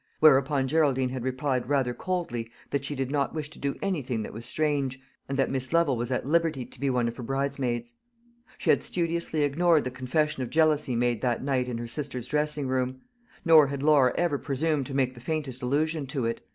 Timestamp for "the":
9.83-9.91, 15.13-15.19